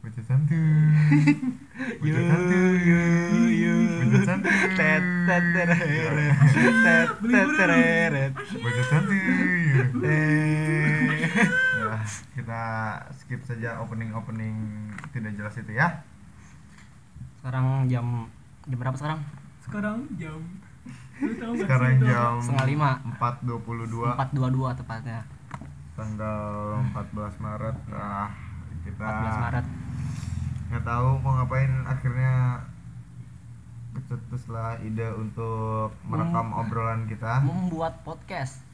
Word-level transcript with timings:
Baca 0.00 0.20
santuy. 0.24 0.96
Baca 2.00 2.20
santuy. 2.24 2.88
Baca 4.00 4.20
santuy. 4.24 4.52
Tet 4.72 5.04
tet 5.28 5.44
tereret. 5.52 6.36
Tet 6.56 7.10
tet 7.20 7.48
tereret. 7.58 8.32
Baca 8.34 8.82
santuy. 8.88 9.20
Eh. 10.00 11.20
Ya, 11.76 11.94
kita 12.32 12.62
skip 13.20 13.40
saja 13.44 13.76
opening-opening 13.84 14.56
tidak 15.12 15.36
jelas 15.36 15.54
itu 15.60 15.72
ya. 15.76 16.00
Sekarang 17.40 17.84
jam 17.86 18.28
jam 18.64 18.78
berapa 18.80 18.96
sekarang? 18.96 19.20
Sekarang 19.64 19.98
jam 20.16 20.40
Sekarang 21.60 22.00
jam 22.00 22.40
Setengah 22.40 22.66
lima. 22.66 22.90
4.22 23.20 24.16
Empat 24.16 24.28
dua 24.32 24.48
dua 24.48 24.70
tepatnya. 24.72 25.20
tanggal 25.92 26.80
14 26.96 27.44
Maret. 27.44 27.76
Nah, 27.92 28.32
kita 28.88 29.04
14 29.04 29.44
Maret. 29.44 29.66
Nggak 30.80 30.96
tahu 30.96 31.20
mau 31.20 31.36
ngapain 31.36 31.68
akhirnya 31.84 32.56
kecetuslah 33.92 34.80
ide 34.80 35.12
untuk 35.12 35.92
merekam 36.08 36.56
obrolan 36.56 37.04
kita. 37.04 37.44
Membuat 37.44 38.00
podcast. 38.00 38.64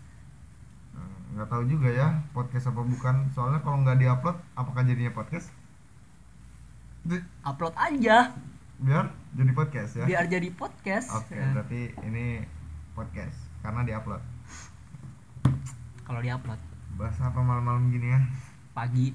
Eh, 0.95 1.19
nggak 1.35 1.51
tahu 1.51 1.67
juga 1.67 1.91
ya 1.91 2.15
podcast 2.31 2.71
apa 2.71 2.87
bukan. 2.87 3.27
Soalnya 3.35 3.59
kalau 3.59 3.83
nggak 3.83 3.99
diupload 3.99 4.39
apakah 4.55 4.87
jadinya 4.87 5.11
podcast? 5.11 5.51
Di- 7.03 7.27
Upload 7.43 7.75
aja. 7.75 8.39
Biar 8.79 9.11
jadi 9.35 9.51
podcast 9.51 9.93
ya? 9.99 10.07
Biar 10.07 10.31
jadi 10.31 10.49
podcast. 10.55 11.11
oke 11.11 11.35
Eh, 11.35 11.43
berarti 11.59 11.81
ini 12.07 12.47
podcast 12.95 13.51
karena 13.67 13.83
diupload. 13.83 14.23
Kalau 16.07 16.23
diupload. 16.23 16.61
Bahas 16.95 17.19
apa 17.19 17.43
malam-malam 17.43 17.91
gini 17.91 18.15
ya? 18.15 18.23
Pagi. 18.79 19.11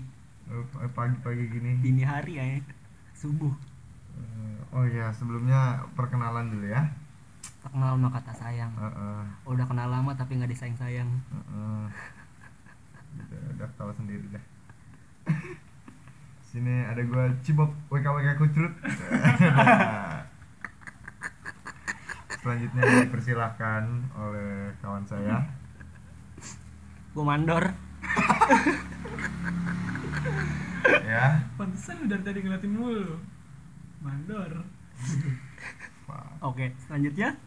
Eh, 0.52 0.92
pagi-pagi 0.92 1.48
gini. 1.48 1.80
Dini 1.80 2.04
hari 2.04 2.36
ya. 2.36 2.44
Subuh. 3.22 3.54
Eh, 4.18 4.58
oh 4.74 4.82
ya 4.84 5.14
sebelumnya 5.14 5.86
perkenalan 5.94 6.50
dulu 6.50 6.66
ya 6.68 6.82
Tak 7.62 7.70
kenal 7.70 7.94
maka 7.96 8.18
kata 8.18 8.34
sayang. 8.36 8.74
Eh, 8.74 8.86
eh, 8.90 9.24
Udah 9.46 9.66
kenal 9.66 9.88
lama 9.88 10.12
tapi 10.12 10.36
nggak 10.36 10.50
disayang-sayang. 10.50 11.06
eh, 11.06 11.38
eh. 11.38 11.86
udah, 13.12 13.42
udah 13.54 13.70
tahu 13.78 13.92
sendiri 13.94 14.26
dah 14.32 14.44
sini 16.42 16.84
ada 16.84 17.00
gua 17.06 17.32
cibok 17.40 17.72
WKWK 17.88 18.36
kucrut 18.36 18.74
selanjutnya 22.42 22.84
dipersilahkan 23.06 23.84
oleh 24.12 24.76
kawan 24.82 25.06
saya 25.06 25.48
Gue 27.12 27.28
mandor. 27.28 27.64
ya 31.12 31.44
Pantesan 31.60 32.00
lu 32.00 32.06
dari 32.08 32.24
tadi 32.24 32.40
ngeliatin 32.40 32.72
mulu 32.72 33.20
Mandor. 34.02 34.66
Oke, 36.42 36.74
selanjutnya. 36.82 37.38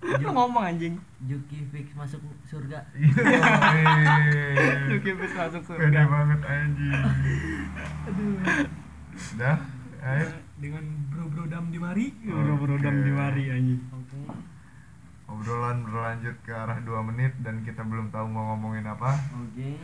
Lu 0.00 0.32
ngomong 0.32 0.64
anjing. 0.64 0.96
Juki 1.28 1.60
fix 1.68 1.92
masuk 1.92 2.24
surga. 2.48 2.80
Lu 2.96 3.04
Wih, 4.88 5.04
kipis 5.04 5.32
masuk 5.36 5.60
pede 5.68 5.92
surga. 5.92 6.02
banget 6.08 6.40
anjing 6.40 6.96
Aduh 8.08 8.40
udah 9.36 9.56
ayo 10.00 10.28
Dengan 10.56 10.84
bro-bro 11.12 11.44
dam 11.44 11.68
di 11.68 11.76
mari 11.76 12.16
Buru-buru 12.24 12.80
dam 12.80 13.04
di 13.04 13.12
mari 13.12 13.44
anjing. 13.52 13.80
Oke. 13.92 14.20
obrolan 15.28 15.84
berlanjut 15.84 16.36
ke 16.42 16.50
arah 16.50 16.80
2 16.80 17.08
menit 17.12 17.36
dan 17.44 17.60
kita 17.62 17.84
belum 17.84 18.08
tahu 18.08 18.24
mau 18.26 18.56
ngomongin 18.56 18.88
apa 18.88 19.12
Oke. 19.36 19.76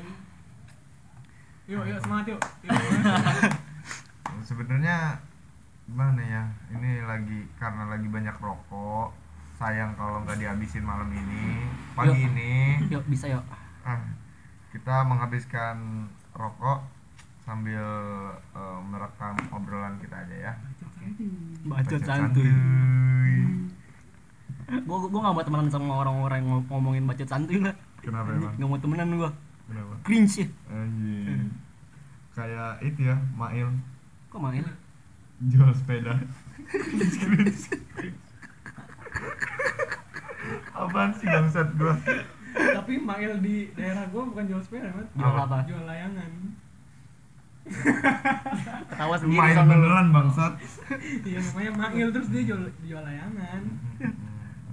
Yuk 1.67 1.83
yuk 1.85 1.99
semangat 1.99 2.25
yuk, 2.31 2.41
yuk. 2.63 2.79
sebenarnya 4.41 5.19
gimana 5.83 6.19
ya 6.21 6.43
ini 6.71 7.03
lagi 7.03 7.39
karena 7.57 7.87
lagi 7.87 8.07
banyak 8.07 8.37
rokok 8.37 9.11
sayang 9.53 9.95
kalau 9.95 10.23
nggak 10.23 10.37
dihabisin 10.37 10.83
malam 10.83 11.09
ini 11.09 11.67
pagi 11.93 12.15
Yuk. 12.17 12.29
ini 12.29 12.53
Yuk, 12.89 13.03
bisa 13.07 13.27
yuk. 13.29 13.43
ah, 13.83 13.99
kita 14.69 15.03
menghabiskan 15.03 16.07
rokok 16.33 16.87
sambil 17.41 17.83
eh, 18.53 18.79
merekam 18.85 19.35
obrolan 19.51 19.99
kita 19.99 20.17
aja 20.19 20.37
ya 20.37 20.53
Bacot 21.65 21.99
Bacot 21.99 22.01
santuy. 22.03 22.51
santuy. 22.51 23.35
Gua 24.83 24.99
gua 25.05 25.21
gak 25.23 25.35
mau 25.35 25.45
temenan 25.45 25.69
sama 25.69 25.93
orang-orang 25.97 26.43
yang 26.43 26.49
ngom- 26.53 26.67
ngomongin 26.69 27.07
bacot 27.07 27.23
santuy 27.25 27.59
lah. 27.61 27.75
kenapa 27.99 28.31
emang 28.33 28.51
Gak 28.53 28.67
mau 28.67 28.75
temenan 28.77 29.09
gua. 29.17 29.31
Kenapa? 29.67 29.95
Cringe 30.07 30.35
ya. 30.43 30.49
anjing. 30.71 31.51
Kayak 32.37 32.81
itu 32.85 33.01
ya 33.07 33.17
Mail. 33.35 33.69
Kok 34.31 34.41
main? 34.43 34.67
jual 35.45 35.71
sepeda. 35.77 36.17
Apaan 40.73 41.13
sih 41.17 41.27
bangsat 41.29 41.69
gua? 41.77 41.95
Tapi 42.57 42.93
Mail 42.97 43.33
di 43.45 43.69
daerah 43.77 44.09
gua 44.09 44.25
bukan 44.33 44.45
jual 44.49 44.63
sepeda 44.65 44.89
Mat. 44.97 45.09
Jual 45.13 45.37
apa? 45.37 45.59
Jual 45.69 45.85
layangan. 45.85 46.33
Ketawa 48.87 49.17
sendiri 49.19 49.49
lu. 49.53 49.63
beneran 49.69 50.09
bangsat. 50.15 50.53
Iya 51.27 51.41
namanya 51.53 51.73
Mail 51.77 52.09
terus 52.15 52.29
dia 52.33 52.43
jual, 52.49 52.63
jual 52.87 53.03
layangan. 53.05 53.63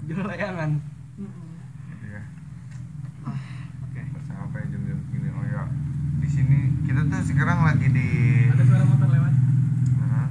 Jual 0.08 0.26
layangan. 0.28 0.72
Mm-mm. 1.20 1.50
Gitu 1.92 2.06
ya. 2.08 2.24
Oke. 3.84 4.02
Bahasa 4.16 4.34
apa 4.38 4.56
ya 4.64 4.66
jam-jam 4.72 4.98
segini 5.10 5.30
oh 5.34 5.44
ya 5.44 5.64
di 6.23 6.23
sini. 6.34 6.60
Kita 6.90 7.02
tuh 7.06 7.22
sekarang 7.30 7.60
lagi 7.62 7.88
di 7.94 8.08
Ada 8.50 8.64
suara 8.66 8.86
motor 8.90 9.10
lewat. 9.14 9.34
Nah, 10.02 10.28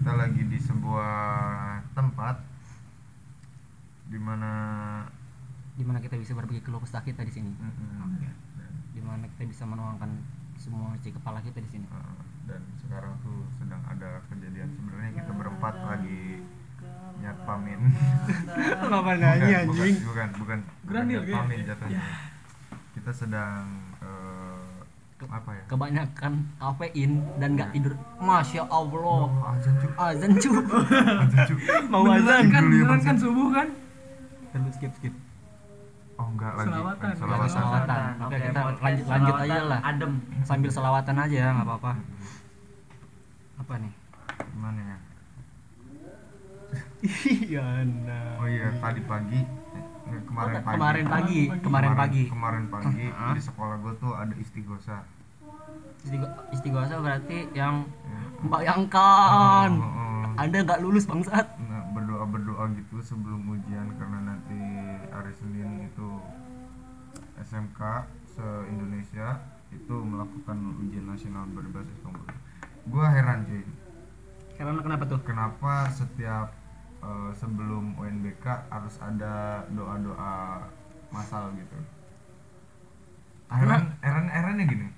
kita 0.00 0.12
lagi 0.16 0.42
di 0.48 0.58
sebuah 0.58 1.14
tempat 1.92 2.36
di 4.08 4.18
mana 4.20 4.52
Di 5.74 5.82
mana 5.82 5.98
kita 5.98 6.14
bisa 6.14 6.32
berbagi 6.38 6.62
keluh 6.62 6.80
kesah 6.80 7.02
kita 7.02 7.26
di 7.26 7.32
sini. 7.34 7.50
Mm-mm. 7.50 8.22
dan, 8.22 8.72
Di 8.94 9.00
mana 9.02 9.26
kita 9.36 9.44
bisa 9.44 9.66
menuangkan 9.66 10.10
semua 10.56 10.94
isi 10.96 11.10
kepala 11.10 11.42
kita 11.42 11.58
di 11.60 11.68
sini. 11.68 11.86
uh, 11.90 12.14
dan 12.46 12.62
sekarang 12.80 13.18
tuh 13.20 13.44
sedang 13.58 13.82
ada 13.84 14.22
kejadian. 14.30 14.70
Sebenarnya 14.72 15.12
kita 15.18 15.32
berempat 15.34 15.74
lagi 15.82 16.40
nyatpamin 17.14 17.80
Kenapa 18.84 19.10
bukan, 19.16 19.66
bukan 19.66 19.92
bukan. 20.04 20.28
Bukan 20.36 20.58
Granil, 20.84 21.20
bukan 21.20 21.30
nyatpamin 21.30 21.58
gitu. 21.58 21.68
jatuhnya. 21.74 22.02
Kita 22.94 23.10
sedang 23.10 23.93
apa 25.26 25.50
ya 25.50 25.62
Kebanyakan 25.66 26.32
kafein 26.56 27.10
dan 27.36 27.54
nggak 27.54 27.70
tidur. 27.70 27.94
Masya 28.16 28.62
Allah. 28.64 29.24
Oh, 29.24 29.30
azan 29.46 29.74
cuk 29.76 29.92
Azan 29.94 30.32
cu. 30.34 30.50
azan 31.20 31.40
cuk 31.46 31.58
Mau 31.86 32.04
azan 32.08 32.42
Kan 32.48 32.62
beneran 32.66 33.00
kan 33.00 33.16
subuh 33.16 33.48
kan 33.50 33.68
Terus 34.50 34.72
skip 34.72 34.92
skip. 34.94 35.14
oh 36.14 36.28
enggak 36.28 36.52
lagi 36.54 36.68
Selawatan. 36.68 37.06
lagi 37.06 37.18
Selawatan. 37.18 37.50
selawatan 37.50 38.02
Oke, 38.22 38.36
kita 38.38 38.60
lanjut- 38.78 39.08
lanjut 39.08 39.34
aja 39.36 39.60
lah. 39.64 39.80
Adem. 39.82 40.12
Sambil 40.42 40.70
selawatan 40.70 41.16
aja 41.16 41.38
nggak 41.52 41.66
apa-apa. 41.66 41.92
Apa 43.56 43.74
nih? 43.78 43.92
gimana 44.46 44.80
ya 44.80 44.96
Iya, 47.44 47.64
nah. 48.02 48.40
oh 48.40 48.48
iya 48.48 48.66
tadi 48.74 49.00
pagi 49.02 49.40
kemarin 50.04 50.60
pagi 50.60 50.76
Kemarin 50.76 51.04
pagi, 51.06 51.40
kemarin 51.58 51.92
pagi. 51.94 52.22
kemarin 52.26 52.64
pagi 52.68 53.04
di 53.08 53.42
sekolah 53.42 53.76
gue 53.78 53.92
tuh 53.96 54.12
ada 54.12 54.34
istighosa 54.34 54.98
Istigo- 55.98 56.34
Istighosa 56.50 56.94
berarti 56.98 57.48
yang 57.52 57.88
Ya. 58.04 58.18
membayangkan 58.38 59.70
Oh, 59.72 59.80
oh, 59.80 59.96
oh. 60.26 60.32
Anda 60.36 60.60
nggak 60.60 60.80
lulus 60.80 61.06
bangsat. 61.06 61.46
Nah, 61.62 61.88
berdoa 61.90 62.26
berdoa 62.26 62.64
gitu 62.74 63.00
sebelum 63.00 63.40
ujian 63.50 63.88
karena 63.94 64.18
nanti 64.26 64.58
hari 65.08 65.32
Senin 65.32 65.86
itu 65.86 66.08
SMK 67.38 67.80
se 68.26 68.42
Indonesia 68.66 69.40
itu 69.70 69.94
melakukan 69.96 70.54
ujian 70.78 71.06
nasional 71.06 71.48
berbasis 71.48 71.96
komputer. 72.00 72.34
Gua 72.84 73.08
heran 73.08 73.42
cuy, 73.44 73.64
Karena 74.54 74.80
kenapa 74.82 75.04
tuh? 75.06 75.20
kenapa 75.22 75.72
setiap 75.88 76.52
eh, 77.04 77.30
sebelum 77.36 77.94
UNBK 78.00 78.44
harus 78.72 78.94
ada 78.98 79.64
doa 79.70 79.94
doa 80.00 80.34
masal 81.12 81.52
gitu. 81.54 81.76
Heran, 83.52 83.92
heran, 84.02 84.26
herannya 84.32 84.64
gini, 84.66 84.88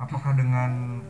apakah 0.00 0.32
dengan 0.32 1.02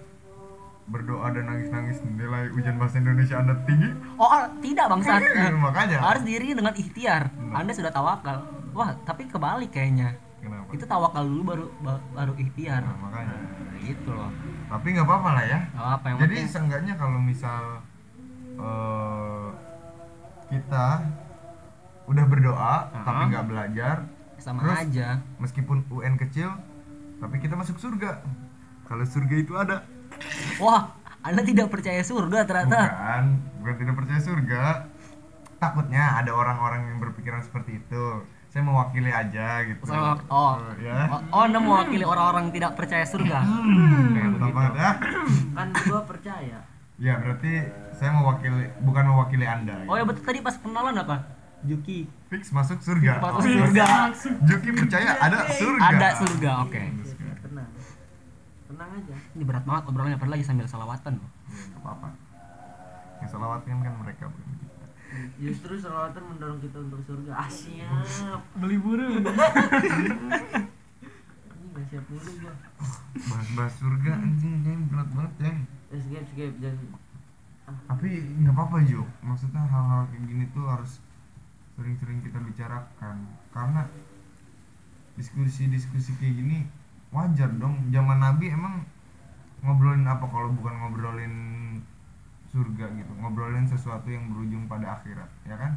berdoa 0.90 1.30
dan 1.30 1.46
nangis-nangis 1.46 2.02
nilai 2.02 2.50
ujian 2.50 2.74
bahasa 2.74 2.98
Indonesia 2.98 3.38
anda 3.38 3.54
tinggi? 3.68 3.94
Oh, 4.18 4.26
ah, 4.26 4.50
tidak 4.58 4.90
bangsat. 4.90 5.20
Makanya. 5.54 5.98
Harus 6.02 6.22
diri 6.26 6.58
dengan 6.58 6.74
ikhtiar. 6.74 7.30
Hmm. 7.30 7.54
Anda 7.54 7.72
sudah 7.72 7.92
tawakal. 7.94 8.42
Wah, 8.74 8.90
tapi 9.06 9.30
kebalik 9.30 9.70
kayaknya. 9.70 10.18
Kenapa? 10.42 10.68
Itu 10.74 10.84
tawakal 10.88 11.22
dulu 11.22 11.42
baru 11.46 11.66
ba- 11.86 12.02
baru 12.18 12.34
ikhtiar. 12.34 12.82
Nah, 12.82 12.98
makanya. 12.98 13.36
Nah, 13.38 13.78
gitu 13.78 14.10
loh. 14.10 14.30
Tapi 14.66 14.86
nggak 14.96 15.06
apa-apa 15.06 15.28
lah 15.38 15.44
ya. 15.46 15.60
Gak 15.70 15.88
apa 16.02 16.04
yang 16.08 16.18
Jadi 16.18 16.34
penting 16.34 16.48
seenggaknya 16.50 16.94
kalau 16.98 17.18
misal 17.22 17.62
eh, 18.58 19.46
kita 20.52 20.86
udah 22.04 22.24
berdoa 22.26 22.60
Aha. 22.84 23.02
tapi 23.02 23.22
nggak 23.26 23.46
belajar, 23.46 23.96
sama 24.36 24.60
terus- 24.60 24.84
aja. 24.84 25.08
meskipun 25.38 25.88
UN 25.88 26.14
kecil, 26.16 26.52
tapi 27.18 27.38
kita 27.38 27.54
masuk 27.54 27.78
surga. 27.78 28.20
Kalau 28.84 29.02
surga 29.02 29.34
itu 29.34 29.52
ada. 29.54 29.88
Wah, 30.58 30.92
Anda 31.20 31.40
tidak 31.40 31.70
percaya 31.70 32.02
surga 32.02 32.44
ternyata. 32.44 32.80
bukan 32.82 33.24
bukan 33.56 33.74
tidak 33.76 33.94
percaya 33.96 34.20
surga 34.20 34.62
takutnya 35.56 36.18
ada 36.18 36.34
orang-orang 36.34 36.82
yang 36.84 36.98
berpikiran 36.98 37.38
seperti 37.38 37.78
itu 37.78 38.04
saya 38.48 38.60
mewakili 38.60 39.08
aja 39.08 39.62
gitu 39.62 39.86
Sama- 39.86 40.18
oh. 40.26 40.58
ya 40.76 41.06
Oh, 41.06 41.22
oh, 41.32 41.42
Anda 41.46 41.56
mewakili 41.56 42.02
orang-orang 42.02 42.50
tidak 42.50 42.74
percaya 42.74 43.06
surga. 43.06 43.38
Hmm, 43.40 44.12
begitu. 44.12 44.50
banget 44.50 44.74
ya 44.76 44.90
Kan 45.54 45.68
gua 45.80 46.02
percaya. 46.04 46.58
Ya 47.02 47.18
berarti 47.18 47.52
saya 47.92 48.10
mewakili 48.12 48.70
bukan 48.78 49.04
mewakili 49.04 49.42
anda 49.42 49.74
Oh 49.84 49.98
ya 49.98 50.02
gitu. 50.02 50.08
betul 50.08 50.22
tadi 50.22 50.38
pas 50.40 50.54
kenalan 50.54 50.94
apa? 50.96 51.16
Juki. 51.62 52.06
fix 52.26 52.50
masuk 52.50 52.78
surga 52.78 53.18
Masuk 53.18 53.38
Oh, 53.38 53.42
surga. 53.42 53.86
Juki 54.44 54.70
percaya 54.72 55.14
ada 55.16 55.46
surga 55.48 55.82
Ada 55.88 56.08
surga, 56.16 56.50
oke. 56.60 56.82
Tenang. 57.40 57.70
Tenang 58.64 58.90
aja. 58.92 59.16
Ini 59.32 59.42
berat 59.42 59.62
banget 59.62 59.82
obrolannya 59.84 60.14
padahal 60.16 60.34
lagi 60.34 60.44
sambil 60.44 60.66
salawatan 60.66 61.18
loh. 61.18 61.30
Ya, 61.48 61.62
nggak 61.68 61.80
apa-apa 61.80 62.08
yang 63.18 63.30
salawatkan 63.30 63.78
kan 63.78 63.94
mereka 63.98 64.24
bukan 64.26 64.52
kita. 64.56 64.86
Justru 65.38 65.72
selawatan 65.76 66.22
mendorong 66.24 66.58
kita 66.58 66.78
untuk 66.80 67.00
surga. 67.04 67.30
Ah, 67.32 67.46
siap. 67.46 68.42
Beli 68.56 68.76
burung. 68.76 69.22
Ini 69.22 69.30
gak 71.72 71.84
siap 71.88 72.04
dulu 72.04 72.30
gua. 72.38 72.54
bahas-bahas 73.22 73.74
surga 73.76 74.12
anjing 74.16 74.54
ini 74.60 74.72
berat 74.88 75.08
banget 75.08 75.34
ya 75.40 75.52
Eh, 75.92 76.00
skip 76.00 76.24
skip 76.32 76.52
jangan. 76.56 76.96
tapi 77.84 78.08
nggak 78.40 78.56
apa-apa 78.56 78.80
Jo. 78.88 79.04
Maksudnya 79.20 79.60
hal-hal 79.60 80.08
kayak 80.08 80.24
gini 80.24 80.44
tuh 80.56 80.64
harus 80.64 81.04
sering-sering 81.76 82.24
kita 82.24 82.40
bicarakan. 82.40 83.16
Karena 83.52 83.84
diskusi-diskusi 85.20 86.16
kayak 86.16 86.34
gini 86.40 86.58
wajar 87.12 87.52
dong. 87.60 87.92
Zaman 87.92 88.18
Nabi 88.24 88.50
emang 88.50 88.88
ngobrolin 89.60 90.08
apa? 90.08 90.24
Kalau 90.24 90.56
bukan 90.56 90.74
ngobrolin 90.80 91.34
surga 92.48 92.88
gitu. 92.96 93.12
Ngobrolin 93.20 93.68
sesuatu 93.68 94.08
yang 94.08 94.32
berujung 94.32 94.64
pada 94.68 94.96
akhirat 94.96 95.28
ya 95.44 95.60
kan? 95.60 95.76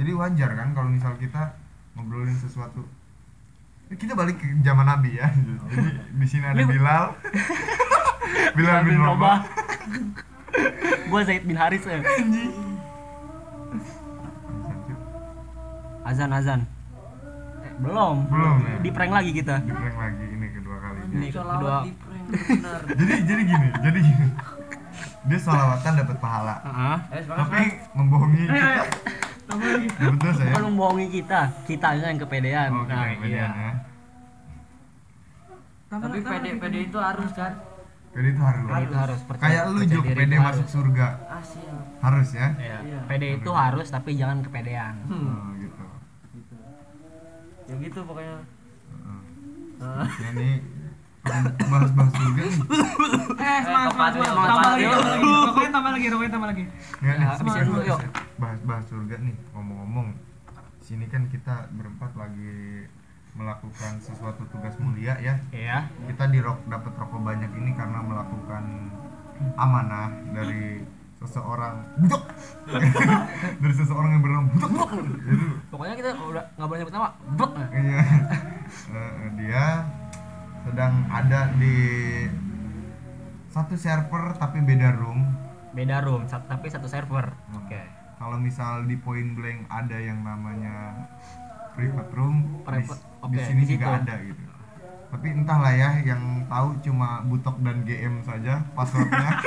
Jadi 0.00 0.10
wajar 0.16 0.56
kan 0.56 0.72
kalau 0.72 0.88
misal 0.88 1.12
kita 1.20 1.52
ngobrolin 1.96 2.36
sesuatu? 2.36 2.80
Kita 3.92 4.16
balik 4.16 4.40
ke 4.40 4.46
zaman 4.64 4.88
Nabi 4.88 5.20
ya. 5.20 5.28
Jadi 5.68 5.88
di 6.16 6.26
sini 6.26 6.48
ada 6.48 6.64
Bilal 6.64 7.12
Bilal 8.52 8.80
bin 8.82 8.98
Rabah 8.98 9.38
Gua 11.06 11.20
Zaid 11.22 11.42
bin 11.42 11.54
Haris 11.54 11.82
ya. 11.82 11.98
Azan 16.02 16.30
azan. 16.30 16.60
Eh, 17.60 17.72
belum. 17.78 18.16
Belum, 18.26 18.56
ya? 18.60 18.76
Di 18.80 18.90
prank 18.90 19.12
lagi 19.12 19.30
kita. 19.32 19.56
di 19.60 19.70
prank 19.70 19.96
lagi 19.96 20.24
ini 20.26 20.46
kedua 20.50 20.76
kalinya 20.80 21.06
Ini 21.12 21.28
kedua. 21.28 21.76
di 21.80 21.92
prank 21.94 22.24
benar. 22.30 22.80
jadi 22.98 23.14
jadi 23.24 23.42
gini 23.44 23.68
jadi 23.80 23.98
gini 24.00 24.26
dia 25.20 25.38
salawatan 25.38 25.92
dapat 26.00 26.16
pahala 26.18 26.54
Heeh. 26.62 26.96
Eh, 27.10 27.20
semangat. 27.22 27.40
tapi 27.44 27.62
membohongi 27.92 28.42
kita 28.42 28.82
Tambah 29.44 29.66
lagi. 29.68 29.88
ya, 29.90 30.08
betul 30.08 30.32
saya 30.32 30.52
Kalau 30.52 30.66
membohongi 30.68 31.06
kita, 31.10 31.40
kitanya 31.66 32.06
yang 32.06 32.20
kepedean. 32.20 32.68
oh 32.70 32.80
kita 32.80 32.92
nah, 32.92 33.06
kepedean 33.08 33.28
iya. 33.28 33.48
ya 33.50 33.72
Tapi 35.90 36.18
pede 36.22 36.50
pede 36.56 36.78
itu 36.86 36.98
harus 36.98 37.30
kan? 37.34 37.52
Jadi 38.10 38.28
itu 38.28 38.40
harus 38.40 38.62
Itu 38.80 38.96
harus 38.96 39.20
percaya. 39.22 39.44
kayak 39.46 39.62
lu 39.68 39.80
juk 39.84 40.04
pede 40.04 40.36
masuk 40.36 40.44
harus. 40.60 40.66
surga 40.68 41.08
Ah, 41.24 41.38
siap. 41.40 41.82
harus 42.00 42.28
ya 42.32 42.48
Iya. 42.56 42.78
Iya. 42.82 43.00
Pede 43.06 43.26
itu 43.36 43.50
harus 43.52 43.86
tapi 43.86 44.10
jangan 44.12 44.38
kepedean. 44.40 44.94
Hmm. 45.04 45.30
oh, 45.30 45.48
gitu 45.56 45.84
Gitu. 46.32 46.54
Ya 47.64 47.74
gitu 47.78 48.00
pokoknya. 48.02 48.36
Heeh. 49.78 50.06
Ya 50.16 50.30
nih 50.32 50.52
bahas-bahas 51.62 52.10
surga 52.10 52.42
nih 52.42 52.58
Eh, 53.40 53.60
semangat, 53.60 53.90
semangat, 53.90 54.12
kepadanya, 54.12 54.26
semangat. 54.26 54.48
Tambah 54.48 54.66
lagi, 54.66 54.80
kepadanya. 54.80 54.90
tambah 54.90 55.10
lagi. 55.10 55.28
Rokoknya 55.46 55.70
tambah 55.70 55.90
lagi, 55.90 56.06
rokoknya 56.08 56.32
tambah 56.32 56.48
lagi. 56.48 56.64
Nggak 56.96 57.14
nih, 57.14 57.20
Ya, 57.20 57.30
habis 57.30 57.52
serius, 57.52 57.68
dulu, 57.68 57.80
yuk. 57.84 58.00
bahas-bahas 58.36 58.84
surga 58.86 59.14
nih 59.18 59.34
ngomong-ngomong 59.50 60.06
sini 60.80 61.06
kan 61.06 61.22
kita 61.26 61.54
berempat 61.70 62.10
lagi 62.14 62.88
melakukan 63.32 63.98
sesuatu 63.98 64.42
tugas 64.48 64.74
mulia 64.76 65.14
ya. 65.16 65.34
Iya. 65.50 65.86
kita 66.06 66.28
di 66.28 66.38
rok 66.38 66.66
dapat 66.66 66.92
rokok 66.92 67.20
banyak 67.20 67.50
ini 67.52 67.70
karena 67.72 68.00
melakukan 68.00 68.64
amanah 69.54 70.08
dari 70.30 70.84
seseorang. 71.16 71.84
Butok 71.98 72.22
dari 73.62 73.74
seseorang 73.74 74.10
yang 74.10 74.22
bernama 74.22 74.48
itu. 74.48 74.66
Pokoknya 75.68 75.94
kita 75.94 76.10
udah 76.16 76.44
nggak 76.54 76.68
boleh 76.68 76.78
nyebut 76.80 76.94
nama. 76.94 77.08
Iya. 77.70 78.00
Eh, 78.90 79.28
dia 79.36 79.64
sedang 80.60 80.94
ada 81.08 81.40
di 81.56 81.76
satu 83.48 83.74
server 83.74 84.36
tapi 84.36 84.60
beda 84.60 84.94
room. 84.94 85.26
Beda 85.70 86.02
room, 86.02 86.26
sat- 86.26 86.46
tapi 86.46 86.66
satu 86.66 86.86
server. 86.86 87.30
Oke. 87.56 87.80
kalau 88.16 88.36
misal 88.36 88.84
di 88.84 88.94
point 88.94 89.32
blank 89.32 89.64
ada 89.72 89.96
yang 89.96 90.20
namanya 90.20 91.08
private 91.72 92.12
room 92.12 92.60
di, 92.60 92.84
Private, 93.20 93.32
di 93.36 93.38
sini 93.44 93.62
juga 93.68 93.86
ada 94.00 94.14
gitu 94.20 94.42
tapi 95.10 95.26
entahlah 95.34 95.74
ya 95.74 95.90
yang 96.06 96.46
tahu 96.46 96.78
cuma 96.86 97.20
butok 97.26 97.58
dan 97.66 97.82
GM 97.82 98.22
saja 98.22 98.62
passwordnya 98.72 99.42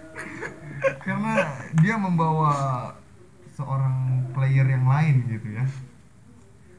karena 1.04 1.32
dia 1.82 1.94
membawa 1.98 2.54
seorang 3.50 4.24
player 4.30 4.64
yang 4.64 4.86
lain 4.86 5.26
gitu 5.26 5.58
ya 5.58 5.66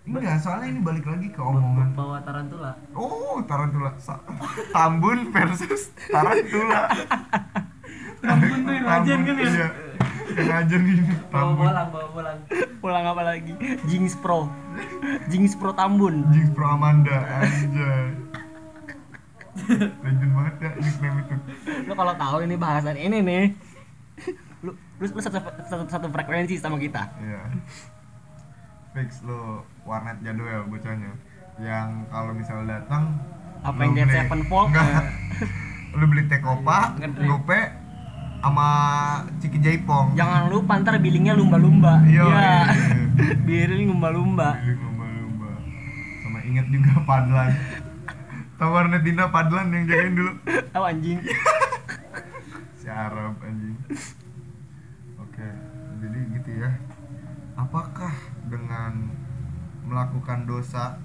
enggak 0.02 0.40
soalnya 0.42 0.72
ini 0.72 0.80
balik 0.82 1.06
lagi 1.06 1.30
ke 1.30 1.38
omongan 1.38 1.94
Bawa 1.94 2.18
tarantula. 2.26 2.72
oh 2.98 3.38
tarantula 3.46 3.92
Sa- 4.02 4.24
Tambun 4.74 5.30
versus 5.30 5.94
tarantula 6.10 6.90
Tambun 8.24 8.60
tuh 8.66 8.74
yang 8.74 8.86
ngajen 8.88 9.20
kan 9.28 9.36
ya? 9.36 9.46
iya. 9.46 9.68
yang 10.32 10.48
ngajen 10.48 10.82
ini 10.90 11.04
Bawa 11.28 11.30
Tambun 11.30 11.68
bolang, 11.68 11.88
bawa 11.92 12.08
bolang. 12.16 12.38
Pulang 12.82 13.06
apa 13.06 13.22
lagi? 13.24 13.54
Jinx 13.86 14.18
Pro. 14.18 14.50
Jinx 15.28 15.54
Pro 15.54 15.72
Tambun. 15.72 16.26
Jinx 16.28 16.50
Pro 16.50 16.66
Amanda 16.68 17.14
anjay 17.36 18.18
legend 20.02 20.32
banget 20.32 20.56
ya 20.58 20.72
nickname 20.74 21.18
itu 21.20 21.36
Lu 21.84 21.94
kalau 21.94 22.14
tahu 22.16 22.38
ini 22.42 22.56
bahasan 22.56 22.96
ini 22.96 23.20
nih. 23.20 23.44
Lu 24.62 24.72
lu, 24.72 25.04
lu 25.04 25.20
satu, 25.20 25.38
satu, 25.62 25.84
satu 25.88 26.08
frekuensi 26.08 26.56
sama 26.56 26.78
kita. 26.78 27.04
iya 27.20 27.42
fix 28.92 29.20
lo 29.22 29.64
warnet 29.82 30.20
jadwal 30.20 30.68
bocahnya 30.68 31.16
yang 31.58 32.04
kalau 32.08 32.32
misal 32.32 32.60
datang 32.62 33.16
Apa 33.62 33.78
yang 33.82 33.94
beli- 33.94 34.12
Sevenfold? 34.14 34.68
enggak 34.68 34.88
lu 35.92 36.06
beli 36.08 36.24
tekopa 36.26 36.96
Ngeri. 36.98 37.24
gope 37.26 37.60
sama 38.42 38.68
ciki 39.38 39.62
jaipong 39.62 40.18
Jangan 40.18 40.50
lupa 40.50 40.82
ntar 40.82 40.98
billingnya 40.98 41.38
lumba-lumba. 41.38 42.02
Iya. 42.10 42.74
Billing 43.48 43.94
lumba-lumba. 43.94 44.58
Beli 44.58 44.74
lumba-lumba 44.76 45.50
sama 46.26 46.38
inget 46.42 46.66
juga 46.74 46.94
Padlan 47.06 47.54
tahu 48.62 48.78
warnet 48.78 49.02
Dinda 49.02 49.26
Padlan 49.34 49.74
yang 49.74 49.90
jagain 49.90 50.14
dulu 50.14 50.32
Tahu 50.74 50.84
anjing. 50.86 51.18
si 52.82 52.86
Arab 52.90 53.38
anjing 53.42 53.78
oke 55.18 55.48
jadi 56.02 56.20
gitu 56.38 56.50
ya 56.66 56.70
apakah 57.58 58.14
dengan 58.50 59.10
melakukan 59.86 60.50
dosa 60.50 60.98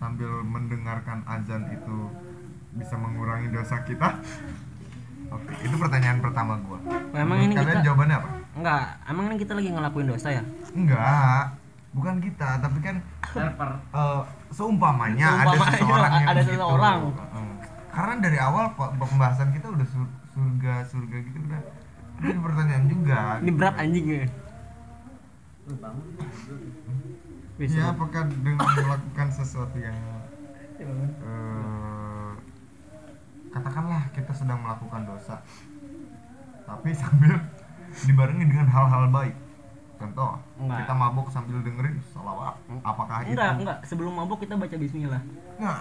sambil 0.00 0.40
mendengarkan 0.44 1.20
azan 1.28 1.68
itu 1.72 2.08
bisa 2.76 2.96
mengurangi 2.96 3.52
dosa 3.52 3.84
kita 3.84 4.20
oke 5.30 5.52
itu 5.58 5.76
pertanyaan 5.76 6.18
pertama 6.18 6.58
gua 6.60 6.78
Memang 7.10 7.36
Menurut 7.36 7.44
ini 7.44 7.54
kalian 7.54 7.70
kita- 7.72 7.86
jawabannya 7.86 8.16
apa 8.16 8.28
Enggak, 8.52 8.82
emang 9.06 9.24
ini 9.26 9.36
kita 9.38 9.52
lagi 9.52 9.68
ngelakuin 9.68 10.08
dosa 10.08 10.28
ya? 10.30 10.42
enggak 10.72 11.42
bukan 11.90 12.14
kita 12.18 12.48
tapi 12.56 12.78
kan 12.80 12.96
Server. 13.26 13.70
eh, 13.90 14.20
seumpamanya, 14.50 15.28
ada 15.40 15.56
seseorang 15.68 16.12
yang 16.12 16.28
ada 16.28 16.42
seseorang. 16.44 16.98
Heeh. 17.08 17.50
karena 17.90 18.14
dari 18.20 18.38
awal 18.38 18.64
pembahasan 18.74 19.50
kita 19.50 19.66
udah 19.68 19.82
sur- 19.84 20.14
surga 20.28 20.74
surga 20.84 21.16
gitu 21.20 21.38
udah 21.40 21.62
ini 22.20 22.38
pertanyaan 22.38 22.84
juga 22.86 23.18
Ini 23.38 23.50
berat 23.52 23.74
anjing 23.76 24.06
ya. 24.06 24.26
Wis, 27.56 27.70
ya 27.70 27.90
apakah 27.90 28.24
dengan 28.26 28.56
melakukan 28.56 29.28
sesuatu 29.30 29.76
yang 29.76 29.94
eh, 30.78 31.69
katakanlah 33.50 34.02
kita 34.10 34.32
sedang 34.32 34.58
melakukan 34.58 35.02
dosa 35.04 35.42
tapi 36.62 36.94
sambil 36.94 37.34
dibarengi 38.00 38.44
dengan 38.44 38.66
hal-hal 38.66 39.10
baik 39.10 39.34
contoh 39.96 40.38
Enggak. 40.56 40.78
kita 40.80 40.92
mabuk 40.94 41.26
sambil 41.28 41.58
dengerin 41.60 41.98
salawat 42.06 42.54
apakah 42.80 43.20
Enggak, 43.20 43.50
itu 43.52 43.60
enggak. 43.60 43.78
Sebelum 43.84 44.12
mabuk 44.14 44.38
kita 44.38 44.54
baca 44.54 44.72
bismillah. 44.72 45.22
Nggak. 45.58 45.78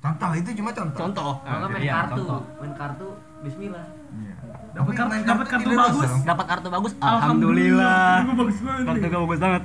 contoh 0.00 0.30
itu 0.32 0.50
cuma 0.54 0.70
contoh 0.70 0.98
Contoh. 0.98 1.32
Kalau 1.40 1.66
main 1.66 1.82
Iya, 1.82 1.92
kartu, 1.98 2.22
contoh. 2.22 2.40
main 2.56 2.72
kartu 2.74 3.08
Bismillah. 3.40 3.86
Iya. 4.12 4.34
Dapat 4.70 4.92
kartu- 4.94 5.24
dapat 5.24 5.46
kartu 5.48 5.64
tidak 5.66 5.80
bagus. 5.82 6.10
Dapat 6.22 6.46
kartu 6.46 6.68
bagus. 6.68 6.92
Alhamdulillah. 6.94 7.16
Alhamdulillah. 7.18 8.14
Itu 8.20 8.32
bagus 8.36 8.58
banget. 8.60 8.84
Kartu 8.86 9.06
gue 9.08 9.20
bagus 9.24 9.40
banget. 9.40 9.62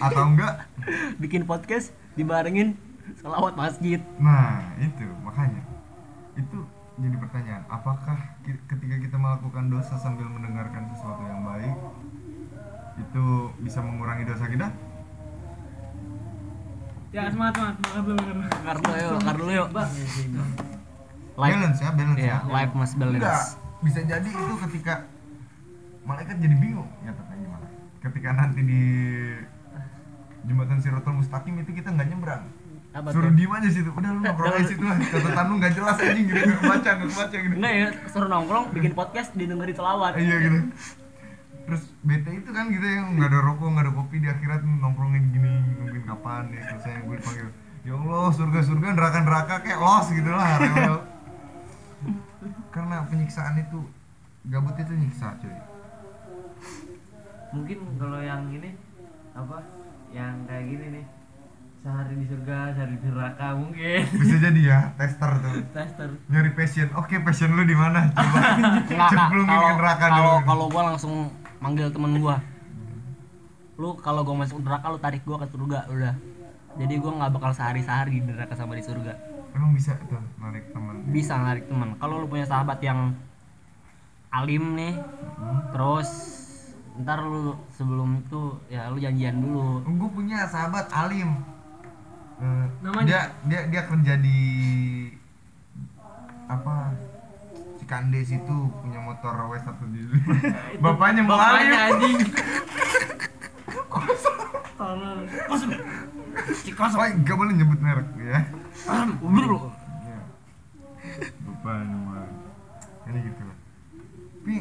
atau 0.00 0.22
enggak 0.26 0.54
Bikin 1.22 1.44
podcast 1.44 1.86
dibarengin 2.14 2.76
Salawat 3.20 3.52
masjid. 3.52 4.00
Nah, 4.16 4.64
itu 4.80 5.04
makanya. 5.20 5.60
Itu 6.40 6.64
jadi 7.00 7.16
pertanyaan, 7.20 7.64
apakah 7.68 8.16
ketika 8.44 8.96
kita 8.96 9.16
melakukan 9.16 9.68
dosa 9.68 9.96
sambil 10.00 10.24
mendengarkan 10.28 10.88
sesuatu 10.92 11.24
yang 11.24 11.40
baik 11.44 11.76
itu 13.00 13.24
bisa 13.64 13.80
mengurangi 13.80 14.24
dosa 14.28 14.44
kita? 14.48 14.68
Ya 17.10 17.26
semangat 17.26 17.56
semangat 17.56 17.74
semangat 17.82 18.04
dulu 18.06 18.20
Bakar 18.20 18.76
dulu 18.78 18.94
yuk, 18.94 19.12
bakar 19.18 19.34
dulu 19.36 19.50
yuk. 19.50 19.68
Ya. 19.72 19.84
Life, 21.40 21.56
balance 21.56 21.78
ya, 21.80 21.90
balance 21.96 22.20
iya, 22.20 22.36
ya. 22.36 22.38
life 22.52 22.72
must 22.76 22.94
Enggak, 23.00 23.08
balance. 23.16 23.48
bisa 23.80 24.00
jadi 24.04 24.28
itu 24.28 24.54
ketika 24.68 24.94
malaikat 26.04 26.36
jadi 26.36 26.56
bingung 26.60 26.90
nyatanya 27.00 27.36
gimana. 27.40 27.66
Ketika 28.04 28.28
nanti 28.36 28.60
di 28.60 28.82
jembatan 30.44 30.78
Siratul 30.84 31.16
Mustaqim 31.16 31.56
itu 31.64 31.70
kita 31.72 31.88
nggak 31.96 32.08
nyebrang. 32.12 32.44
Apa 32.90 33.14
Suruh 33.14 33.30
diem 33.30 33.52
aja 33.54 33.68
situ. 33.70 33.90
Udah 33.94 34.10
lu 34.10 34.20
nongkrong 34.22 34.54
aja 34.58 34.66
situ 34.66 34.82
lah. 34.82 34.98
Catatan 34.98 35.44
lu 35.46 35.54
nggak 35.62 35.72
jelas 35.78 35.96
anjing 36.02 36.26
gitu 36.26 36.40
nggak 36.42 36.58
kebaca 36.58 36.90
nggak 36.90 37.08
kebaca 37.14 37.36
gitu. 37.38 37.54
Enggak 37.54 37.74
ya, 37.74 37.86
suruh 38.10 38.28
nongkrong 38.28 38.64
bikin 38.74 38.92
podcast 38.98 39.30
didengerin 39.38 39.74
selawat. 39.78 40.12
Iya 40.18 40.36
gitu. 40.42 40.58
Terus 41.70 41.82
bete 42.02 42.30
itu 42.34 42.50
kan 42.50 42.66
gitu 42.74 42.82
yang 42.82 43.14
nggak 43.14 43.28
ada 43.30 43.38
rokok 43.46 43.68
nggak 43.70 43.84
ada 43.86 43.92
kopi 43.94 44.16
di 44.18 44.28
akhirat 44.28 44.60
nongkrongin 44.66 45.24
gini 45.30 45.48
nungguin 45.78 46.02
kapan 46.02 46.50
ya 46.50 46.62
selesai 46.66 47.06
gue 47.06 47.16
panggil 47.22 47.48
ya 47.86 47.94
Allah 47.96 48.26
surga 48.34 48.60
surga 48.66 48.88
neraka 48.92 49.18
neraka 49.22 49.54
kayak 49.62 49.78
los 49.78 50.06
gitu 50.10 50.30
lah 50.34 50.58
rewel. 50.58 50.96
karena 52.74 53.06
penyiksaan 53.06 53.54
itu 53.60 53.80
gabut 54.50 54.74
itu 54.82 54.92
nyiksa 54.96 55.36
cuy 55.38 55.54
Mungkin 57.50 57.78
kalau 57.98 58.22
yang 58.22 58.46
ini 58.54 58.78
apa? 59.34 59.58
Yang 60.14 60.34
kayak 60.46 60.64
gini 60.70 60.86
nih. 60.98 61.04
Sehari 61.80 62.12
di 62.14 62.26
surga, 62.26 62.58
sehari 62.70 62.92
di 62.94 63.08
neraka 63.08 63.56
mungkin. 63.56 64.00
bisa 64.12 64.36
jadi 64.38 64.60
ya 64.60 64.80
tester 64.94 65.32
tuh 65.34 65.64
Tester. 65.70 66.08
nyari 66.28 66.52
passion 66.52 66.92
oke 66.92 67.14
passion 67.20 67.56
lu 67.56 67.64
di 67.64 67.72
mana 67.72 68.12
coba 68.12 68.36
kalau 69.32 69.44
ke 69.48 69.72
neraka 69.74 69.96
kalau 70.04 70.12
dulu 70.12 70.44
kalau 70.44 70.64
gua 70.68 70.82
langsung 70.86 71.14
manggil 71.56 71.88
temen 71.88 72.20
gua. 72.20 72.36
Lu 73.74 73.96
kalau 73.96 74.20
gua 74.20 74.36
masuk 74.38 74.60
neraka 74.60 74.86
lu 74.86 74.98
tarik 74.98 75.24
gua 75.24 75.40
ke 75.40 75.48
surga 75.48 75.88
udah. 75.88 76.14
Jadi 76.76 76.94
gua 76.96 77.12
nggak 77.16 77.32
bakal 77.32 77.50
sehari-sehari 77.50 78.12
di 78.14 78.28
neraka 78.28 78.52
sama 78.52 78.76
di 78.76 78.84
surga. 78.84 79.12
emang 79.50 79.74
bisa 79.74 79.98
tuh 80.00 80.20
narik 80.38 80.70
teman 80.70 80.94
Bisa 81.08 81.34
narik 81.34 81.64
teman. 81.66 81.96
Kalau 81.96 82.20
lu 82.20 82.28
punya 82.28 82.44
sahabat 82.44 82.78
yang 82.80 83.16
alim 84.30 84.76
nih, 84.76 84.94
Hmm. 85.34 85.58
terus 85.72 86.10
ntar 86.94 87.18
lu 87.18 87.56
sebelum 87.70 88.20
itu 88.20 88.40
ya 88.68 88.86
lu 88.86 89.00
janjian 89.00 89.32
dulu. 89.34 89.80
gue 89.82 90.10
punya 90.12 90.44
sahabat 90.44 90.86
alim 90.92 91.40
Eh, 92.40 92.66
Namanya? 92.80 93.04
dia 93.04 93.20
dia 93.44 93.60
dia 93.68 93.82
kerja 93.84 94.14
di 94.16 94.38
apa 96.48 96.96
Cikandes 97.76 98.32
itu 98.32 98.56
punya 98.80 98.96
motor 98.98 99.36
W1 99.46 99.68
di 99.92 100.00
bapaknya 100.82 101.22
mau 101.22 101.36
alim 101.36 101.68
Bapaknya 101.68 101.78
anjing. 101.86 102.16
tolong. 104.74 105.20
oh 105.52 105.58
gak 107.20 107.36
boleh 107.36 107.52
nyebut 107.52 107.78
merek 107.78 108.08
ya 108.16 108.40
Udah 109.20 109.44
lu. 109.44 109.58
Iya. 110.00 110.20
bapaknya 111.44 111.94
mau 111.94 112.12
alim 112.16 112.36
ini 113.04 113.18
gitu 113.28 113.42
lah 113.44 113.56
tapi 114.40 114.54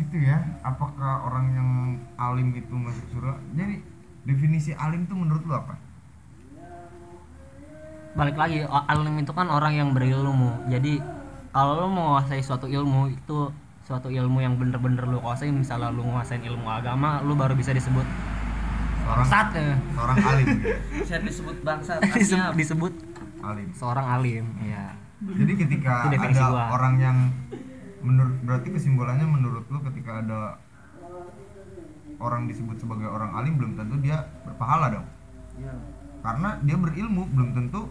gitu 0.00 0.16
ya 0.16 0.38
apakah 0.64 1.28
orang 1.28 1.46
yang 1.52 1.70
alim 2.16 2.56
itu 2.56 2.72
masuk 2.72 3.04
surga 3.12 3.36
jadi 3.52 3.84
definisi 4.24 4.72
alim 4.72 5.04
tuh 5.04 5.14
menurut 5.14 5.44
lu 5.44 5.52
apa 5.52 5.76
balik 8.16 8.36
lagi 8.36 8.64
alim 8.64 9.20
itu 9.20 9.32
kan 9.36 9.48
orang 9.52 9.76
yang 9.76 9.88
berilmu 9.92 10.68
jadi 10.70 11.00
kalau 11.52 11.84
lu 11.84 11.86
mau 11.90 12.16
menguasai 12.16 12.44
suatu 12.44 12.68
ilmu 12.68 13.12
itu 13.12 13.50
suatu 13.88 14.12
ilmu 14.12 14.44
yang 14.44 14.60
bener-bener 14.60 15.08
lu 15.08 15.18
kuasai 15.18 15.48
misalnya 15.48 15.88
lu 15.88 16.04
nguasain 16.04 16.44
ilmu 16.44 16.68
agama 16.68 17.24
lu 17.24 17.32
baru 17.32 17.56
bisa 17.56 17.72
disebut 17.72 18.04
seorang 19.08 19.26
sat 19.26 19.48
ya. 19.56 19.76
seorang 19.96 20.16
alim. 20.20 20.46
Bisa 21.00 21.16
disebut 21.24 21.56
bangsa. 21.64 21.92
disebut, 22.20 22.52
disebut 22.52 22.92
alim 23.40 23.68
seorang 23.72 24.06
alim 24.20 24.44
ya 24.60 24.92
Jadi 25.18 25.52
ketika 25.56 26.12
ada 26.12 26.44
gua. 26.52 26.64
orang 26.76 26.94
yang 27.00 27.16
menurut 28.04 28.36
berarti 28.44 28.68
kesimpulannya 28.70 29.26
menurut 29.26 29.64
lu 29.72 29.80
ketika 29.90 30.22
ada 30.22 30.60
orang 32.22 32.46
disebut 32.46 32.78
sebagai 32.78 33.08
orang 33.10 33.34
alim 33.34 33.58
belum 33.58 33.74
tentu 33.74 33.98
dia 33.98 34.26
berpahala 34.46 34.94
dong. 34.94 35.06
Iya. 35.58 35.74
Karena 36.20 36.58
dia 36.60 36.76
berilmu 36.76 37.22
belum 37.26 37.50
tentu 37.52 37.82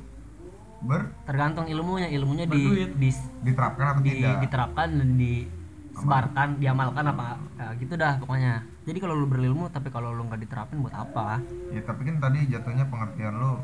ber 0.79 1.09
tergantung 1.25 1.65
ilmunya 1.65 2.05
ilmunya 2.07 2.45
Berduit. 2.45 2.93
di, 2.93 3.09
di, 3.09 3.09
diterapkan 3.43 3.85
atau 3.89 4.01
di- 4.01 4.13
tidak. 4.13 4.37
diterapkan 4.39 4.87
dan 4.93 5.09
disebarkan 5.17 6.47
diamalkan 6.55 7.05
apa 7.07 7.27
ya, 7.51 7.67
gitu 7.75 7.93
dah 7.97 8.13
pokoknya 8.17 8.53
jadi 8.85 8.97
kalau 8.99 9.17
lu 9.17 9.25
berilmu 9.25 9.65
tapi 9.67 9.89
kalau 9.89 10.13
lu 10.13 10.21
nggak 10.23 10.37
diterapin 10.37 10.77
buat 10.77 10.93
apa 10.93 11.41
Ya 11.73 11.81
tapi 11.81 12.05
kan 12.05 12.21
tadi 12.21 12.45
jatuhnya 12.45 12.85
pengertian 12.85 13.35
lu 13.35 13.57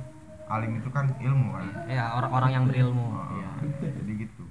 alim 0.49 0.73
itu 0.75 0.89
kan 0.89 1.13
ilmu 1.15 1.47
kan. 1.53 1.65
ya 1.85 2.17
orang-orang 2.17 2.49
yang 2.51 2.63
berilmu 2.65 3.05
Oh, 3.05 3.29
ya. 3.37 3.51
Jadi 3.93 4.11
gitu. 4.19 4.43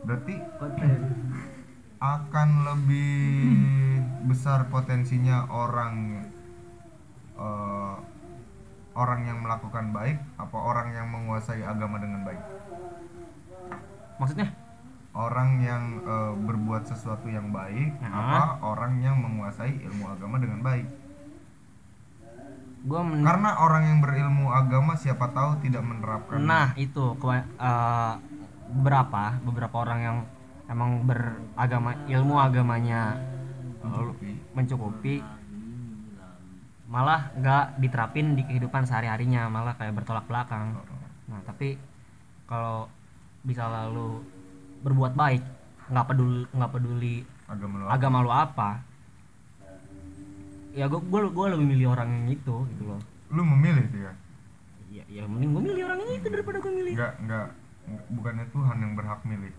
Berarti 0.00 0.34
akan 1.98 2.48
lebih 2.64 3.12
besar 4.24 4.66
potensinya 4.66 5.44
orang 5.46 6.24
eh, 7.36 7.94
orang 9.00 9.24
yang 9.24 9.38
melakukan 9.40 9.90
baik 9.90 10.20
apa 10.36 10.56
orang 10.56 10.92
yang 10.92 11.08
menguasai 11.08 11.64
agama 11.64 11.96
dengan 11.96 12.20
baik? 12.22 12.42
Maksudnya? 14.16 14.48
Orang 15.10 15.58
yang 15.58 16.04
eh, 16.04 16.32
berbuat 16.38 16.84
sesuatu 16.84 17.26
yang 17.26 17.48
baik 17.50 17.96
Ya. 17.98 18.08
apa 18.10 18.42
orang 18.62 19.00
yang 19.00 19.16
menguasai 19.16 19.80
ilmu 19.80 20.04
agama 20.06 20.36
dengan 20.36 20.60
baik? 20.60 20.86
Gua 22.80 23.00
men- 23.04 23.20
karena 23.20 23.50
orang 23.58 23.82
yang 23.84 23.98
berilmu 24.00 24.48
agama 24.48 24.94
siapa 24.94 25.28
tahu 25.30 25.60
tidak 25.60 25.82
menerapkan. 25.82 26.40
Nah 26.40 26.72
itu. 26.76 27.16
Eh, 27.16 28.12
berapa? 28.70 29.24
Beberapa 29.42 29.76
orang 29.78 30.00
yang 30.00 30.16
emang 30.64 31.02
beragama 31.02 31.98
ilmu 32.06 32.38
agamanya 32.38 33.18
mencukupi. 33.82 34.30
mencukupi 34.54 35.14
malah 36.90 37.30
nggak 37.32 37.78
diterapin 37.78 38.34
di 38.34 38.42
kehidupan 38.42 38.82
sehari 38.82 39.06
harinya 39.06 39.46
malah 39.46 39.78
kayak 39.78 39.94
bertolak 39.94 40.26
belakang. 40.26 40.74
Nah 41.30 41.38
tapi 41.46 41.78
kalau 42.44 42.90
bisa 43.40 43.64
lalu 43.64 44.20
berbuat 44.82 45.14
baik 45.14 45.42
nggak 45.86 46.06
peduli 46.06 46.42
nggak 46.50 46.70
peduli 46.70 47.16
agama 47.46 47.74
lu 47.76 47.86
agama 47.88 48.16
lu 48.20 48.30
apa 48.30 48.70
ya 50.70 50.86
gua 50.86 51.00
gua, 51.02 51.20
gua 51.28 51.46
lebih 51.50 51.66
milih 51.66 51.86
orang 51.90 52.08
yang 52.10 52.26
itu 52.30 52.56
gitu 52.70 52.82
loh 52.86 53.00
lu 53.28 53.42
memilih 53.44 53.86
tuh 53.86 54.00
ya 54.00 54.12
ya 54.90 55.02
ya 55.08 55.22
mending 55.26 55.50
gua 55.50 55.62
milih 55.62 55.82
orang 55.82 55.98
yang 55.98 56.12
itu 56.14 56.26
daripada 56.28 56.58
gua 56.58 56.72
milih 56.72 56.92
enggak 56.94 57.12
enggak- 57.18 57.52
bukannya 58.08 58.46
Tuhan 58.50 58.76
yang 58.78 58.92
berhak 58.94 59.20
milih 59.24 59.52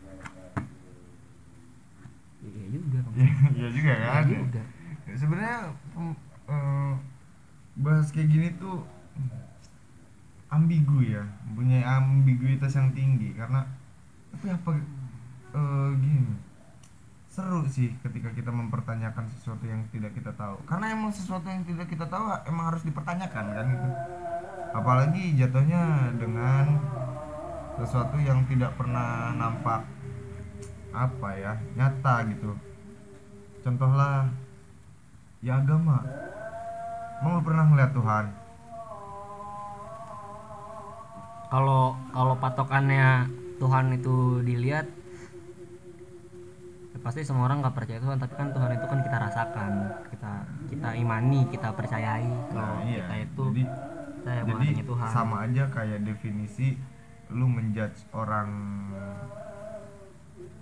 iya 2.42 2.66
juga 2.70 3.00
Iya 3.60 3.68
juga 3.70 3.92
Iya 3.92 4.08
kan. 4.10 4.24
juga. 4.26 4.62
Ya, 5.06 5.14
Sebenarnya 5.16 5.58
eh, 6.48 6.94
bahas 7.82 8.14
kayak 8.14 8.30
gini 8.30 8.48
tuh 8.62 8.86
ambigu 10.54 11.02
ya, 11.02 11.26
mempunyai 11.50 11.84
ambiguitas 11.84 12.78
yang 12.78 12.94
tinggi. 12.94 13.34
Karena 13.34 13.66
tapi 14.32 14.48
apa 14.48 14.72
eh, 15.58 15.92
gini 16.00 16.52
seru 17.32 17.64
sih 17.64 17.96
ketika 18.04 18.28
kita 18.36 18.52
mempertanyakan 18.52 19.24
sesuatu 19.32 19.64
yang 19.64 19.88
tidak 19.96 20.12
kita 20.12 20.36
tahu. 20.36 20.60
Karena 20.68 20.92
emang 20.92 21.16
sesuatu 21.16 21.48
yang 21.48 21.64
tidak 21.64 21.88
kita 21.88 22.04
tahu 22.12 22.28
emang 22.44 22.76
harus 22.76 22.84
dipertanyakan 22.84 23.46
kan? 23.56 23.66
Gitu. 23.72 23.90
apalagi 24.72 25.36
jatuhnya 25.36 26.16
dengan 26.16 26.80
sesuatu 27.76 28.16
yang 28.24 28.48
tidak 28.48 28.72
pernah 28.80 29.36
nampak 29.36 29.84
apa 30.92 31.30
ya 31.36 31.60
nyata 31.76 32.24
gitu. 32.32 32.56
Contohlah 33.64 34.32
ya 35.44 35.60
agama 35.60 36.04
lu 37.22 37.38
pernah 37.46 37.66
ngeliat 37.70 37.92
Tuhan? 37.94 38.26
Kalau 41.52 41.94
kalau 42.16 42.36
patokannya 42.40 43.30
Tuhan 43.62 43.86
itu 43.94 44.42
dilihat 44.42 44.88
ya 46.92 46.98
pasti 47.04 47.22
semua 47.22 47.46
orang 47.46 47.62
nggak 47.62 47.76
percaya 47.78 48.00
Tuhan. 48.02 48.18
Tapi 48.18 48.34
kan 48.34 48.48
Tuhan 48.56 48.72
itu 48.74 48.86
kan 48.90 49.00
kita 49.06 49.18
rasakan 49.22 49.72
kita 50.10 50.34
kita 50.74 50.90
imani 50.98 51.40
kita 51.52 51.70
percayai 51.76 52.32
kalau 52.50 52.78
kita 52.90 53.16
itu 53.22 53.44
jadi 54.22 54.42
bahwa 54.42 54.62
jadi 54.66 54.82
Tuhan. 54.86 55.10
sama 55.14 55.36
aja 55.46 55.64
kayak 55.70 56.00
definisi 56.02 56.78
lu 57.32 57.46
menjudge 57.46 58.10
orang 58.18 58.50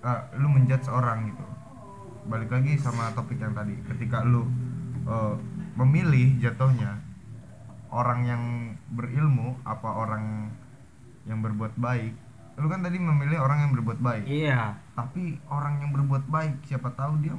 eh, 0.04 0.22
lu 0.36 0.48
menjudge 0.52 0.88
orang 0.92 1.32
gitu. 1.32 1.46
Balik 2.28 2.52
lagi 2.52 2.76
sama 2.76 3.16
topik 3.16 3.40
yang 3.40 3.56
tadi 3.56 3.80
ketika 3.88 4.28
lu 4.28 4.44
eh, 5.08 5.36
memilih 5.80 6.40
jatuhnya 6.42 7.00
orang 7.90 8.20
yang 8.26 8.44
berilmu 8.94 9.58
apa 9.66 9.90
orang 9.90 10.54
yang 11.26 11.42
berbuat 11.42 11.78
baik. 11.78 12.14
Lu 12.60 12.68
kan 12.68 12.84
tadi 12.84 13.00
memilih 13.00 13.40
orang 13.40 13.68
yang 13.68 13.72
berbuat 13.78 14.00
baik. 14.02 14.24
Iya. 14.28 14.76
Tapi 14.98 15.40
orang 15.48 15.80
yang 15.86 15.92
berbuat 15.96 16.28
baik 16.28 16.66
siapa 16.68 16.92
tahu 16.94 17.14
dia 17.24 17.36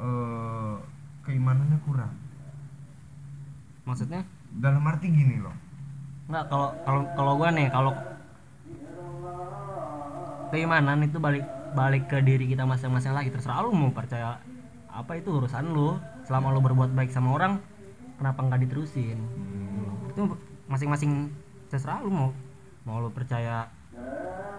eh 0.00 0.76
keimanannya 1.28 1.78
kurang. 1.84 2.14
Maksudnya? 3.84 4.24
Dalam 4.50 4.82
arti 4.88 5.12
gini 5.12 5.42
loh. 5.42 5.54
Nggak 6.30 6.44
kalau 6.48 6.68
kalau 6.86 7.02
kalau 7.18 7.32
gue 7.36 7.48
nih 7.58 7.68
kalau 7.68 7.92
keimanan 10.50 11.06
itu 11.06 11.18
balik 11.22 11.46
balik 11.74 12.10
ke 12.10 12.18
diri 12.22 12.50
kita 12.50 12.66
masing-masing 12.66 13.14
lagi 13.14 13.30
terserah 13.30 13.62
lu 13.62 13.70
mau 13.70 13.94
percaya 13.94 14.42
apa 14.94 15.18
itu 15.18 15.30
urusan 15.30 15.70
lu? 15.70 15.96
Selama 16.26 16.54
lu 16.54 16.60
berbuat 16.62 16.90
baik 16.94 17.10
sama 17.10 17.34
orang 17.34 17.62
kenapa 18.18 18.42
nggak 18.44 18.60
diterusin? 18.66 19.18
Itu 20.12 20.36
masing-masing 20.70 21.30
terserah 21.70 22.02
lu 22.02 22.10
mau 22.10 22.30
mau 22.82 22.98
lu 22.98 23.12
percaya 23.12 23.68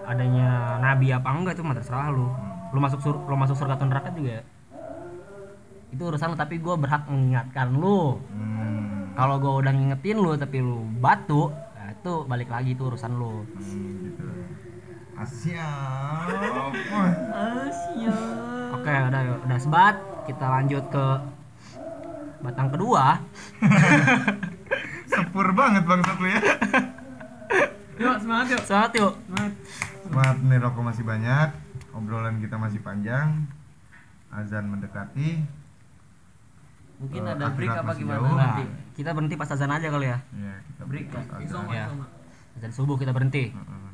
adanya 0.08 0.78
nabi 0.80 1.12
apa 1.12 1.28
enggak 1.32 1.60
itu 1.60 1.64
mah 1.64 1.76
terserah 1.76 2.10
lu. 2.12 2.28
Lu 2.72 2.80
masuk 2.80 3.00
sur 3.04 3.16
lu 3.16 3.36
masuk 3.36 3.56
surga 3.60 3.76
atau 3.76 3.88
neraka 3.88 4.12
juga 4.16 4.44
itu 5.92 6.08
urusan 6.08 6.32
lu 6.34 6.38
tapi 6.40 6.56
gue 6.58 6.76
berhak 6.80 7.04
mengingatkan 7.12 7.76
lu. 7.76 8.16
Hmm, 8.32 9.12
kalau 9.20 9.36
gue 9.44 9.54
udah 9.60 9.72
ngingetin 9.76 10.18
lu 10.24 10.32
tapi 10.40 10.64
lu 10.64 10.88
batu 11.04 11.52
ya 11.76 11.92
itu 11.92 12.14
balik 12.26 12.48
lagi 12.48 12.72
itu 12.72 12.84
urusan 12.88 13.12
lu. 13.20 13.44
Hmm, 13.44 14.08
gitu 14.08 14.28
asyik 15.22 15.62
oke 18.74 18.90
udah 18.90 19.22
udah 19.46 19.58
sebat 19.62 19.96
kita 20.32 20.46
lanjut 20.48 20.84
ke 20.88 21.06
batang 22.42 22.68
kedua 22.70 23.20
sepur 25.12 25.48
banget 25.52 25.84
bangsat 25.84 26.18
lu 26.18 26.28
ya 26.30 26.42
Yuk 28.00 28.16
semangat 28.18 28.48
yuk. 28.50 28.62
semangat 28.64 28.92
yuk 28.96 29.14
Semangat. 29.22 29.54
Semangat 30.02 30.38
nih 30.42 30.58
rokok 30.58 30.84
masih 30.84 31.04
banyak 31.04 31.50
obrolan 31.92 32.40
kita 32.40 32.56
masih 32.56 32.80
panjang 32.80 33.46
azan 34.32 34.66
mendekati 34.66 35.44
mungkin 36.98 37.22
Eh, 37.22 37.30
ada 37.30 37.46
break 37.52 37.70
apa 37.72 37.92
gimana 37.94 38.18
jauh. 38.20 38.34
nanti 38.34 38.64
Nah, 38.64 38.80
kita 38.94 39.10
berhenti 39.12 39.36
pas 39.36 39.50
azan 39.50 39.70
aja 39.70 39.88
kali 39.88 40.08
ya 40.08 40.18
ya 40.32 40.54
kita 40.64 40.82
Break 40.86 41.06
pas 41.08 41.20
ya? 41.20 41.28
azan. 41.28 41.42
Isoma 41.44 41.72
Ya. 41.72 41.86
azan 42.56 42.72
subuh 42.72 42.96
kita 42.96 43.12
berhenti 43.12 43.52
Heeh. 43.52 43.90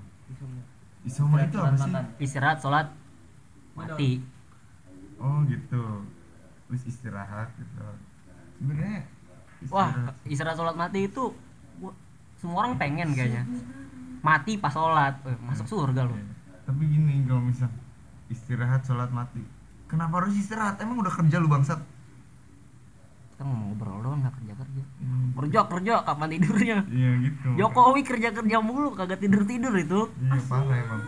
Isoma 1.03 1.37
itu 1.41 1.57
apa 1.57 1.73
sih? 1.73 1.81
makan 1.83 2.03
istirahat 2.17 2.57
sholat 2.59 2.87
mati 3.73 4.21
Oh 5.17 5.41
gitu. 5.43 6.05
Wis 6.67 6.83
istirahat 6.83 7.49
gitu. 7.55 7.79
Sebenarnya 8.57 9.07
wah 9.71 9.91
istirahat. 10.23 10.57
sholat 10.57 10.75
mati 10.75 11.07
itu 11.07 11.23
semua 12.37 12.57
orang 12.63 12.77
pengen 12.77 13.09
kayaknya 13.11 13.43
mati 14.21 14.59
pas 14.59 14.69
sholat 14.69 15.17
Eh, 15.25 15.37
masuk 15.41 15.65
surga 15.65 16.05
lu 16.05 16.13
Iya. 16.13 16.25
Tapi 16.67 16.83
gini 16.83 17.23
kalau 17.23 17.41
misal 17.41 17.71
istirahat 18.27 18.83
sholat 18.83 19.09
mati. 19.09 19.39
Kenapa 19.87 20.19
harus 20.19 20.35
istirahat? 20.35 20.75
Emang 20.83 20.99
udah 20.99 21.13
kerja 21.13 21.39
lu 21.39 21.47
bangsat? 21.47 21.79
kita 23.37 23.45
mau 23.45 23.69
ngobrol 23.69 24.01
doang 24.01 24.17
nggak 24.25 24.33
kerja 24.33 24.53
kerja 24.57 24.81
Hmm, 24.97 25.29
kerja 25.37 25.59
kerja 25.69 25.93
kapan 26.01 26.27
tidurnya 26.33 26.77
Iya 26.89 27.11
gitu. 27.21 27.47
Jokowi 27.53 28.01
kerja 28.01 28.33
kerja 28.33 28.57
mulu 28.65 28.97
kagak 28.97 29.21
tidur 29.21 29.45
tidur 29.45 29.77
itu 29.77 30.09
Iya 30.17 30.41
parah 30.49 30.73
emang. 30.73 31.01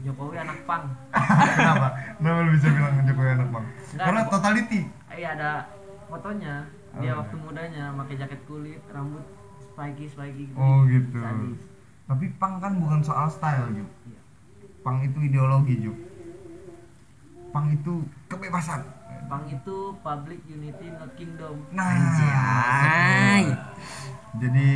Jokowi 0.00 0.36
anak 0.38 0.58
pang 0.64 0.84
Kenapa? 1.10 1.86
Kenapa 2.14 2.38
lu 2.40 2.50
bisa 2.52 2.68
bilang 2.68 2.94
Jokowi 3.02 3.30
anak 3.30 3.48
bang? 3.48 3.64
Enggak, 3.66 4.04
Karena 4.04 4.20
totality. 4.26 4.80
iya 5.10 5.28
ada 5.32 5.50
fotonya 6.06 6.54
dia 6.94 7.10
Oh. 7.10 7.20
waktu 7.20 7.36
mudanya 7.36 7.84
pakai 7.94 8.16
jaket 8.16 8.40
kulit 8.44 8.80
rambut 8.88 9.22
spiky 9.68 10.04
spiky 10.06 10.42
gitu 10.46 10.56
Oh 10.56 10.82
gitu. 10.84 11.18
Sadis. 11.18 11.60
Tapi 12.04 12.24
pang 12.34 12.56
kan 12.56 12.72
bukan 12.74 13.00
soal 13.00 13.28
style 13.28 13.68
Juk. 13.70 13.90
Iya. 14.04 14.20
Pang 14.80 14.98
itu 15.00 15.18
ideologi 15.20 15.74
Juk. 15.78 15.98
Pang 17.48 17.68
itu 17.68 17.92
kebebasan. 18.26 18.82
pang 19.26 19.44
itu 19.44 19.76
public 20.00 20.40
unity 20.42 20.88
not 20.90 21.12
kingdom 21.12 21.60
Nah, 21.68 21.92
Anjay. 21.92 23.44
Jadi 24.34 24.68